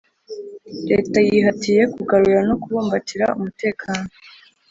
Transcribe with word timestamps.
leta 0.89 1.17
yihatiye 1.27 1.81
kugarura 1.95 2.41
no 2.49 2.55
kubumbatira 2.61 3.25
umutekano 3.37 4.07